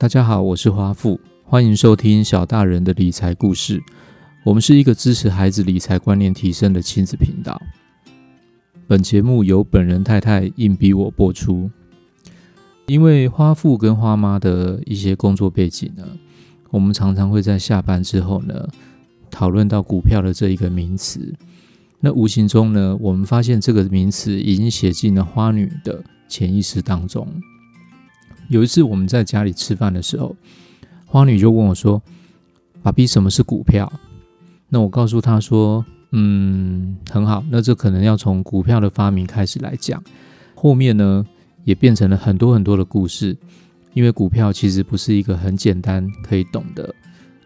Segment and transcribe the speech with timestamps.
[0.00, 3.82] 大家好，我是花富，欢迎收听小大人的理财故事。
[4.44, 7.60] 我们是一个支持孩子理财观念提升的亲子频道。
[8.86, 11.68] 本节目由本人太太硬逼我播出，
[12.86, 16.06] 因为花富跟花妈的一些工作背景呢，
[16.70, 18.68] 我们常常会在下班之后呢，
[19.32, 21.34] 讨论到股票的这一个名词。
[21.98, 27.26] 那无形中呢，我们发现这个名词已经写进了花女的潜意识当中。
[28.48, 30.34] 有一次我们在家里吃饭的时候，
[31.06, 32.02] 花女就问我说
[32.82, 33.90] ：“爸比，什么是股票？”
[34.70, 37.44] 那我告诉她说：“嗯，很好。
[37.50, 40.02] 那这可能要从股票的发明开始来讲，
[40.54, 41.24] 后面呢
[41.64, 43.36] 也变成了很多很多的故事。
[43.94, 46.94] 因为股票其实不是一个很简单可以懂的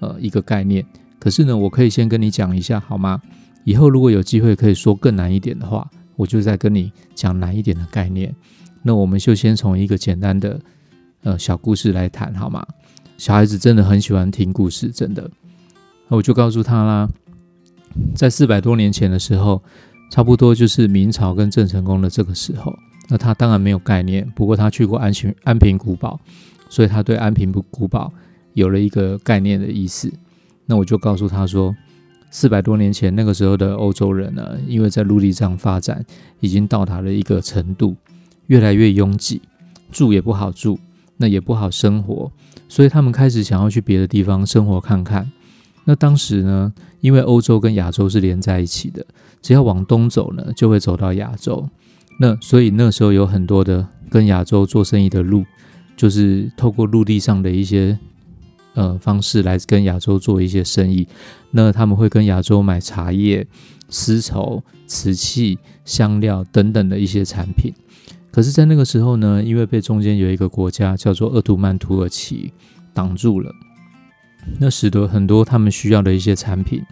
[0.00, 0.84] 呃一个概念。
[1.18, 3.20] 可是呢，我可以先跟你讲一下好吗？
[3.64, 8.34] 以后如果有机会可以说更难一点的话，我就再跟你讲难一点的概念。
[8.82, 10.60] 那我们就先从一个简单的。”
[11.22, 12.66] 呃，小故事来谈好吗？
[13.18, 15.30] 小孩子真的很喜欢听故事，真的。
[16.08, 17.08] 那我就告诉他啦，
[18.14, 19.62] 在四百多年前的时候，
[20.10, 22.74] 差不多就是明朝跟郑成功的这个时候。
[23.08, 26.18] 那他当然没有概念，不过他去过安平安平古堡，
[26.68, 28.12] 所以他对安平古堡
[28.54, 30.10] 有了一个概念的意思。
[30.64, 31.74] 那我就告诉他说，
[32.30, 36.04] 四百多年前那个时候的欧洲人呢，因为在陆地上发展
[36.38, 37.96] 已经到达了一个程度，
[38.46, 39.42] 越来越拥挤，
[39.90, 40.78] 住也不好住。
[41.20, 42.32] 那也不好生活，
[42.66, 45.30] 所以他们开始想要去别的地方生活看看。
[45.84, 49.04] 那当时呢，因为欧洲跟亚洲是连在一起的，
[49.42, 51.68] 只要往东走呢，就会走到亚洲。
[52.18, 55.44] 那所以那时候有很多的跟亚洲做生意的路，
[55.94, 57.98] 就是透过陆地上的一些
[58.72, 61.06] 呃方式来跟亚洲做一些生意。
[61.50, 63.46] 那他们会跟亚洲买茶叶、
[63.90, 67.74] 丝绸、瓷器、香料等等的一些产品。
[68.32, 72.52] 可是，在那个时候呢，因为被中间有一个国家叫做鄂图曼土耳其
[72.94, 73.52] 挡住了，
[74.58, 76.82] 那使得很多他们需要的一些产品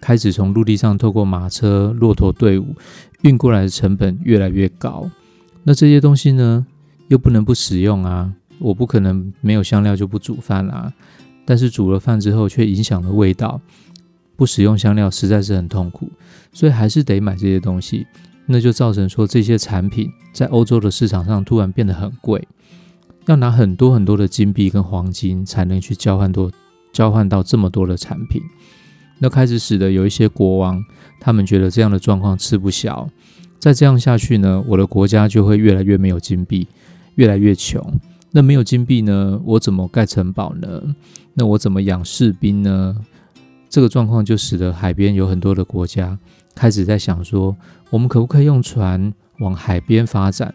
[0.00, 2.74] 开始从陆地上透过马车、骆驼队伍
[3.22, 5.08] 运过来的成本越来越高。
[5.62, 6.66] 那这些东西呢，
[7.08, 10.92] 又不能不使用啊，我不可能没有香料就不煮饭啦。
[11.46, 13.60] 但是煮了饭之后却影响了味道，
[14.34, 16.10] 不使用香料实在是很痛苦，
[16.52, 18.06] 所以还是得买这些东西。
[18.46, 22.46] 那就造成说这些产品在欧洲的市场上突然变得很贵，
[23.26, 26.50] 要拿很多很多的金币跟黄金才能去交换多
[26.92, 28.42] 交换到这么多的产品。
[29.18, 30.84] 那开始使得有一些国王
[31.20, 33.08] 他们觉得这样的状况吃不消，
[33.58, 36.66] 再这样下去呢，我的国家就会越来越没有金币，
[37.14, 37.82] 越来越穷。
[38.32, 40.82] 那没有金币呢，我怎么盖城堡呢？
[41.32, 42.96] 那我怎么养士兵呢？
[43.70, 46.18] 这个状况就使得海边有很多的国家。
[46.54, 47.56] 开始在想说，
[47.90, 50.54] 我们可不可以用船往海边发展？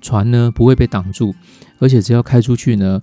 [0.00, 1.34] 船呢不会被挡住，
[1.78, 3.02] 而且只要开出去呢，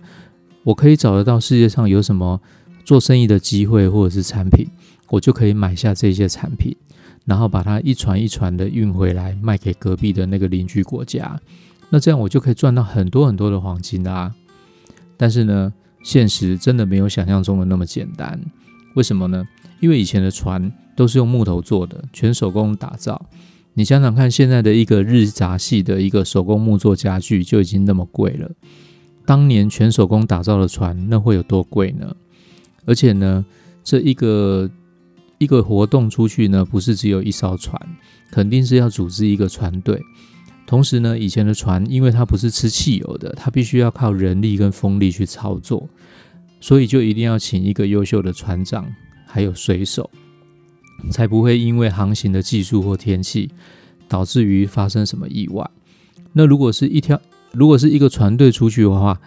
[0.64, 2.42] 我可以找得到世界上有什么
[2.84, 4.68] 做生意的机会或者是产品，
[5.10, 6.76] 我就可以买下这些产品，
[7.26, 11.40] 然后把它一船一船的运回来卖给隔壁的那个邻居国家。
[11.90, 14.34] 那这样我就可以赚到很多很多的黄金啦。
[15.16, 15.72] 但是呢，
[16.02, 18.40] 现实真的没有想象中的那么简单。
[18.96, 19.46] 为什么呢？
[19.84, 20.72] 因为以前的船。
[20.96, 23.28] 都是用木头做的，全手工打造。
[23.74, 28.52] 你想想看，现在的一个日杂系的一个手工木作家具就已经那么贵了。
[29.26, 32.16] 当年全手工打造的船，那会有多贵呢？
[32.86, 33.44] 而且呢，
[33.84, 34.70] 这一个
[35.40, 37.76] 一个活动出去呢，不是只有一艘船，
[38.30, 40.00] 肯定是要组织一个船队。
[40.68, 45.90] 同时呢，以前的船，因为它不是吃汽油的，它必须要靠人力跟风力去操作，
[46.62, 48.86] 所以就一定要请一个优秀的船长，
[49.34, 50.08] 还有水手。
[51.10, 53.50] 才不会因为航行的技术或天气，
[54.08, 55.68] 导致于发生什么意外。
[56.34, 57.20] 那如果是一条，
[57.52, 59.20] 如果是一个船队出去的话，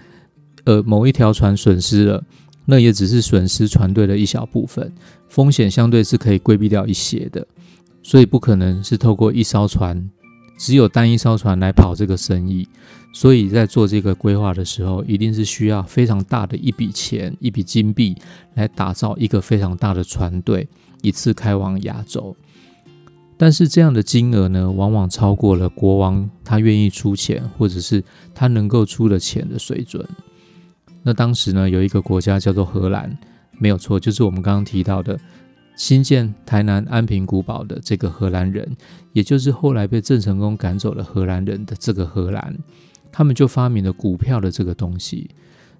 [0.62, 2.24] 呃，某一条船损失了，
[2.66, 4.92] 那也只是损失船队的一小部分，
[5.28, 7.44] 风险相对是可以规避掉一些的。
[8.02, 10.08] 所以不可能是透过一艘船，
[10.56, 12.68] 只有单一艘船来跑这个生意。
[13.12, 18.14] 所以在做这个规划的时候，一定是需要非常大的一笔钱，一笔金币
[18.54, 20.68] 来打造一个非常大的船队。
[21.02, 22.34] 一次开往亚洲，
[23.36, 28.02] 但是这样的金额呢，往往超过了国王他愿意出钱，或者是
[28.34, 30.04] 他能够出的钱的水准。
[31.04, 33.16] 那当时呢，有一个国家叫做荷兰，
[33.58, 35.16] 没有错，就是我们刚刚提到的
[35.76, 38.76] 新建台南安平古堡的这个荷兰人，
[39.12, 42.56] 也就是后来被郑成功赶走了荷兰人的这个荷兰，
[43.12, 45.30] 他们就发明了股票的这个东西。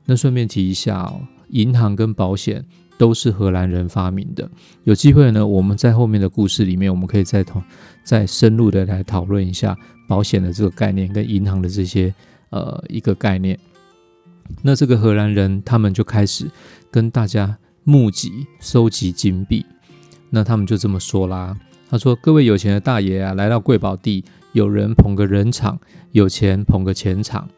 [0.04, 2.64] 那顺便提一下哦，银行跟保险。
[2.98, 4.50] 都是荷兰人发明的。
[4.84, 7.62] 有机会呢，我们在后面的故事里面，我们可以再同
[8.02, 9.76] 再深入的来讨论一下
[10.08, 12.14] 保险的这个概念跟银行的这些
[12.48, 13.58] 呃一个概念。
[14.62, 16.50] 那这个荷兰人他们就开始
[16.90, 17.54] 跟大家
[17.84, 19.66] 募集收集金币。
[20.30, 21.56] 那他们就这么说啦，
[21.88, 25.78] 他说：“各位有钱的大爷啊，来到贵宝地，有人捧个人场，
[26.12, 27.48] 有钱捧个钱场。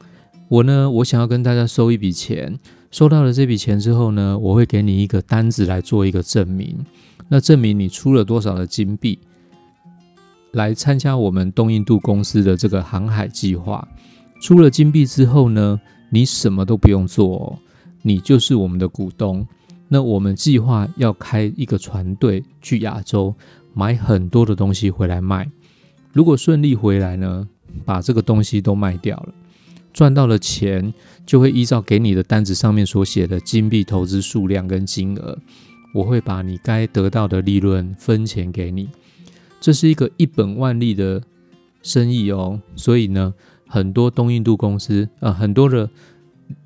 [0.48, 2.58] 我呢，我想要跟大家收一笔钱。
[2.90, 6.76] 收到了这笔钱之后呢，我会给你一个单子来做一个证明。
[7.28, 9.18] 那证明你出了多少的金币，
[10.52, 13.86] 来参加我们东印度公司的这个航海计划。
[14.40, 15.80] 出了金币之后呢，
[16.10, 17.58] 你什么都不用做，
[18.02, 19.46] 你就是我们的股东。”
[19.88, 23.34] 那我们计划要开一个船队去亚洲
[23.72, 25.50] 买很多的东西回来卖。
[26.12, 27.48] 如果顺利回来呢，
[27.84, 29.32] 把这个东西都卖掉了，
[29.92, 30.92] 赚到了钱
[31.24, 35.38] 就会依照给你的单子上面所写的金币投资数量跟金额，
[35.94, 38.90] 我会把你该得到的利润分钱给你。
[39.60, 41.22] 这是一个一本万利的
[41.82, 42.60] 生意哦。
[42.76, 43.32] 所以呢，
[43.66, 45.88] 很多东印度公司啊，很多的。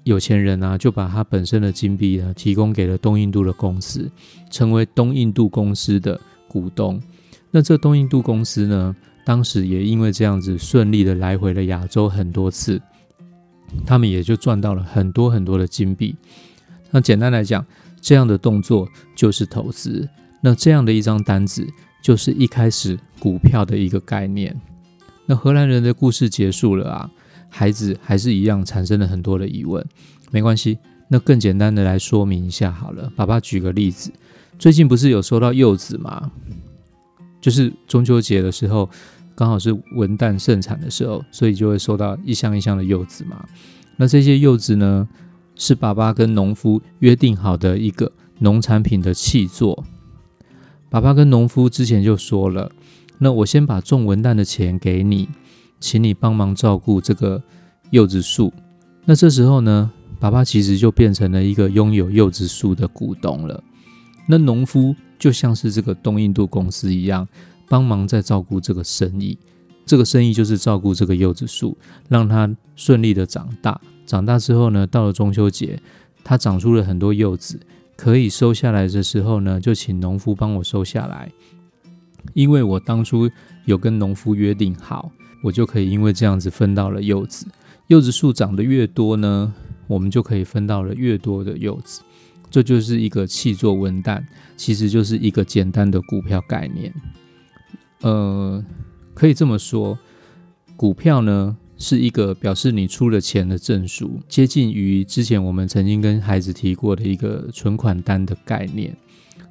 [0.05, 4.11] 有钱人啊，就把他本身的金币呢提供给了东印度的公司，
[4.51, 7.01] 成为东印度公司的股东。
[7.51, 8.95] 那这东印度公司呢，
[9.25, 12.81] 当时也因为这样子顺利的来回了亚洲很多次，
[13.85, 16.15] 他们也就赚到了很多很多的金币。
[16.91, 17.65] 那简单来讲，
[18.01, 20.09] 这样的动作就是投资。
[20.41, 21.67] 那这样的一张单子，
[22.03, 24.59] 就是一开始股票的一个概念。
[25.27, 27.11] 那荷兰人的故事结束了啊。
[27.55, 29.85] 孩子还是一样产生了很多的疑问，
[30.31, 30.79] 没关系，
[31.09, 33.13] 那更简单的来说明一下好了。
[33.15, 34.11] 爸爸举个例子，
[34.59, 36.33] 最近不是有收到柚子吗？
[37.43, 38.89] 就是中秋节的时候，
[39.35, 43.45] 刚好是文旦盛产的时候，所以就会收到一箱一箱的柚子嘛。
[43.99, 45.07] 那这些柚子呢，
[45.55, 49.85] 是爸爸跟农夫约定好的一个农产品的契作。
[50.89, 52.73] 爸爸跟农夫之前就说了，
[53.19, 55.29] 那我先把种文旦的钱给你。
[55.83, 57.43] 请你帮忙照顾这个
[57.91, 58.53] 柚子树。
[59.05, 59.91] 那这时候呢，
[60.21, 63.63] 爸爸其实就变成了一个拥有柚子树的股东了。
[64.27, 67.27] 那农夫就像是这个东印度公司一样，
[67.69, 69.37] 帮忙在照顾这个生意。
[69.85, 71.77] 这个生意就是照顾这个柚子树，
[72.09, 73.79] 让它顺利的长大。
[74.07, 75.79] 长大之后呢，到了中秋节，
[76.23, 77.59] 它长出了很多柚子，
[77.97, 81.33] 可以收下来的时候呢，就请农夫帮我收下来，
[82.35, 83.31] 因为我当初
[83.65, 85.11] 有跟农夫约定好。
[85.45, 87.49] 我就可以因为这样子分到了柚子，
[87.89, 89.53] 柚子树长得越多呢，
[89.89, 92.01] 我们就可以分到了越多的柚子。
[92.49, 94.23] 这就是一个气作文旦，
[94.57, 96.95] 其实就是一个简单的股票概念。
[98.03, 98.65] 呃，
[99.15, 99.99] 可以这么说，
[100.77, 108.97] 股票呢是一个表示你出了钱的证书，接近于之前我们曾经跟孩子提过的一个存款单的概念。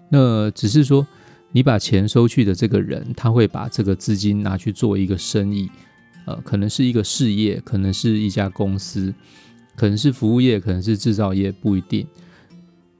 [0.09, 1.06] 那只是说。
[1.51, 5.69] 你把钱收去的这个人，他会把这个资金拿去做一个生意，
[6.25, 9.13] 呃，可能是一个事业，可能是一家公司，
[9.75, 12.07] 可能是服务业，可能是制造业，不一定。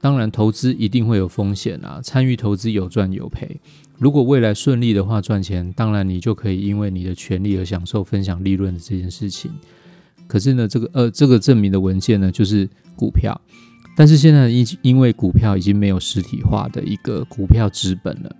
[0.00, 3.60] 当然，投资一定会有风险啊，参与投资有赚有赔。
[3.98, 9.50] 如果未来顺利的话，赚钱，当然你就可以因为你的权利而享受分享利润的这件事情。
[10.26, 13.40] 可是呢，这个呃，这个证明的文件呢，就是股票。
[13.96, 18.36] 但是现在因因为股票已经没有实体化的一个股票资本了。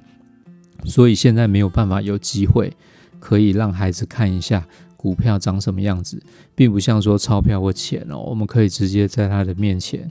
[0.85, 2.73] 所以现在没有办法有机会
[3.21, 6.23] 可以让孩子看一下股票长什么样子，
[6.55, 10.11] 并不像说钞票或钱哦，我们可以直接在他的面前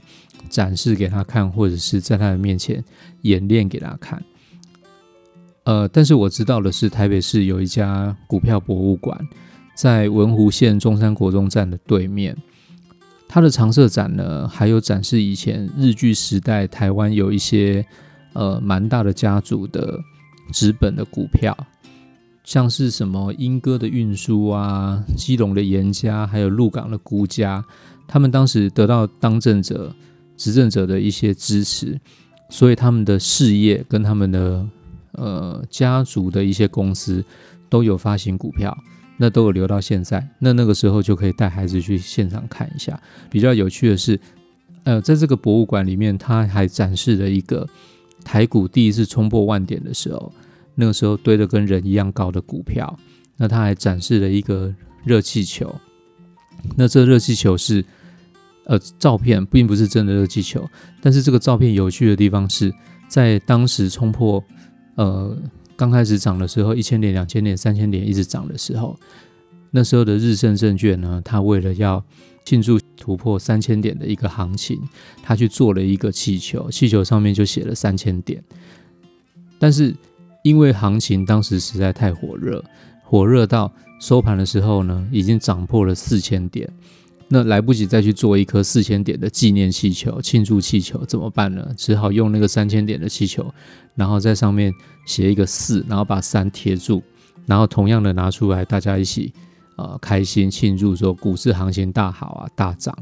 [0.50, 2.82] 展示给他看，或者是在他的面前
[3.22, 4.22] 演练给他看。
[5.64, 9.18] 呃，但是我知道的是，台北市有一家股票博物馆，
[9.74, 12.36] 在文湖线中山国中站的对面，
[13.28, 17.86] 它的常设展呢，还有展示以前日据时代台湾有一些
[18.32, 20.00] 呃蛮大的家族的。
[20.50, 21.56] 纸本的股票，
[22.44, 27.64] 像是什么英歌的运输啊、基隆的严家，还有鹿港的孤家，
[28.08, 29.94] 他们当时得到当政者、
[30.36, 32.00] 执政者的一些支持，
[32.50, 34.66] 所以他们的事业跟他们的
[35.12, 37.24] 呃家族的一些公司
[37.70, 38.76] 都有发行股票，
[39.16, 40.26] 那都有留到现在。
[40.40, 43.00] 那那个时候就可以带孩子去现场看一下。
[43.30, 44.18] 比较有趣的是，
[44.82, 47.68] 呃，在这个博物馆里面，他还展示了一个。
[48.24, 50.32] 台股第一次冲破万点的时候，
[50.74, 52.98] 那个时候堆得跟人一样高的股票，
[53.36, 54.74] 那他还展示了一个
[55.04, 55.74] 热气球。
[56.76, 57.84] 那这热气球是
[58.64, 60.68] 呃照片，并不是真的热气球。
[61.00, 62.72] 但是这个照片有趣的地方是
[63.08, 64.42] 在当时冲破
[64.94, 65.36] 呃
[65.76, 68.96] 刚开始涨的时候，一千点、两千点、三千点一直涨的时候，
[69.70, 72.04] 那时候的日盛证券呢，他为了要
[72.44, 72.78] 庆祝。
[73.02, 74.80] 突破三千点的一个行情，
[75.24, 78.40] 他去做了一个气球，气球上面就写了三千点。
[79.58, 79.92] 但是
[80.44, 82.64] 因为行情当时实在太火热，
[83.02, 86.70] 火热到收盘的时候呢，已经涨破了四千点。
[87.26, 91.66] 那来不及再去做一颗四千点的纪念气球、庆祝气球，怎么办呢？
[91.76, 93.52] 只好用那个三千点的气球，
[93.96, 94.72] 然后在上面
[95.06, 97.02] 写一个四，然后把三贴住，
[97.46, 99.32] 然后同样的拿出来，大家一起
[99.76, 102.96] 呃开心庆祝，说股市行情大好啊，大涨。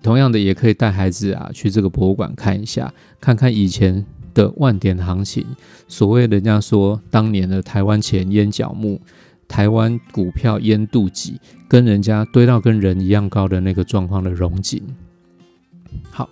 [0.00, 5.44] 同样的，也可以带孩子啊去这个博物馆看一下，看看以前的万点行情。
[5.88, 9.00] 所谓人家说当年的台湾钱淹脚木，
[9.48, 11.34] 台湾股票淹肚脐，
[11.68, 14.80] 跟人家堆到跟人一样高的那个状况的荣景。
[16.12, 16.30] 好，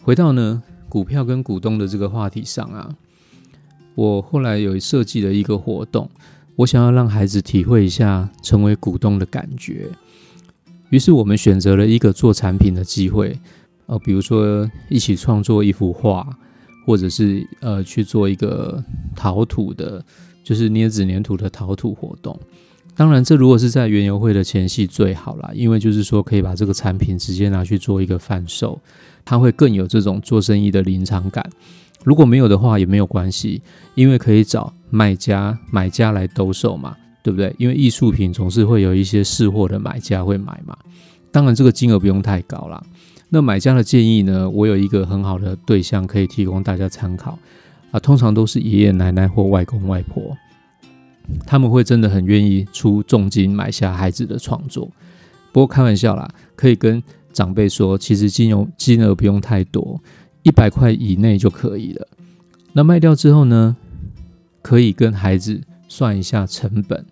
[0.00, 2.94] 回到呢股票跟股东的这个话题上啊，
[3.96, 6.08] 我后来有设计了一个活动，
[6.56, 9.88] 我想要让孩子体会一下成为股东的感觉。
[10.90, 13.36] 于是我们选择了一个做产品的机会，
[13.86, 16.24] 呃，比如说一起创作一幅画，
[16.86, 18.82] 或者是呃去做一个
[19.16, 20.04] 陶土的，
[20.44, 22.38] 就是捏纸粘土的陶土活动。
[22.96, 28.80] 当然，这如果是在园游会的前夕最好啦，因为就是说可以把这个产品直接拿去做一个贩售，
[29.24, 31.50] 它会更有这种做生意的临场感。
[32.04, 33.60] 如果没有的话也没有关系，
[33.96, 36.96] 因为可以找卖家、买家来兜售嘛。
[37.24, 37.56] 对不对？
[37.56, 40.76] 因为艺术品总是会有一些试货的买家会买嘛。
[41.32, 42.84] 当然，这个金额不用太高啦。
[43.30, 44.50] 那买家的建议呢？
[44.50, 47.38] 我有一个很好的对象可以提供大家参考
[47.92, 47.98] 啊。
[47.98, 50.36] 通常都是爷爷奶奶或外公外婆，
[51.46, 54.86] 他们会真的很愿意出重金买下孩子的创作。
[55.50, 59.98] 不过开玩笑啦，可以跟长辈说，其实金融金额不用太多，
[60.44, 62.06] 一百块以内就可以了。
[62.72, 63.76] 那卖掉之后呢，
[64.62, 65.60] 可以跟孩子。
[65.86, 67.04] 算一下成本，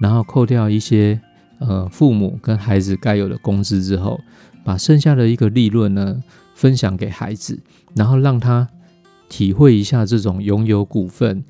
[0.00, 1.20] 然后扣掉一些
[1.58, 4.18] 呃父母跟孩子该有的工资之后，
[4.64, 6.22] 把剩下的一个利润呢
[6.54, 7.60] 分享给孩子，
[7.94, 8.66] 然后让他
[9.28, 11.44] 体会一下这种拥有股份、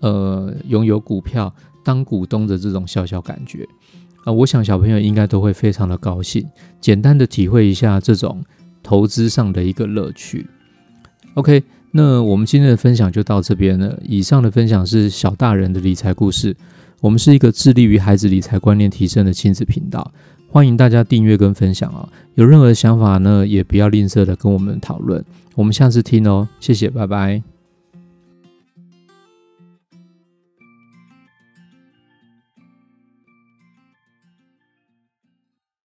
[0.00, 3.66] 呃拥有股票、当股东的这种小小感觉
[4.24, 6.46] 啊，我想小朋友应该都会非常的高兴，
[6.82, 8.44] 简单的体会一下这种
[8.82, 10.46] 投资上的一个乐趣。
[11.36, 11.62] OK。
[11.92, 13.98] 那我们今天的分享就到这边了。
[14.04, 16.54] 以上的分享是小大人的理财故事。
[17.00, 20.12] 我们是一个致力于孩子理财观念提升的亲子频道，
[20.50, 22.06] 欢迎大家订阅跟分享啊！
[22.34, 25.24] 有任何想法呢，也不要吝啬的跟我们讨论。
[25.54, 27.55] 我们下次听哦，谢谢，拜拜。